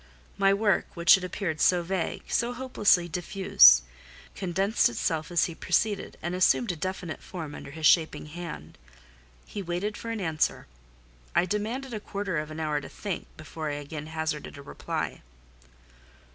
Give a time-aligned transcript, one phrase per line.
[0.35, 3.83] My work, which had appeared so vague, so hopelessly diffuse,
[4.33, 8.79] condensed itself as he proceeded, and assumed a definite form under his shaping hand.
[9.45, 10.65] He waited for an answer.
[11.35, 15.21] I demanded a quarter of an hour to think, before I again hazarded a reply.